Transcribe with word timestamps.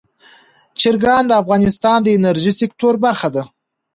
چرګان 0.79 1.23
د 1.27 1.31
افغانستان 1.41 1.97
د 2.03 2.07
انرژۍ 2.17 2.53
سکتور 2.61 2.93
برخه 3.05 3.29
ده. 3.35 3.43